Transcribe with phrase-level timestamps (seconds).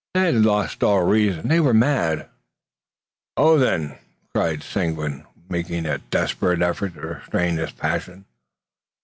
[0.15, 1.47] They had lost all reason.
[1.47, 2.27] They were mad.
[3.37, 3.99] "On, then!"
[4.33, 8.25] cried Seguin, making a desperate effort to restrain his passion.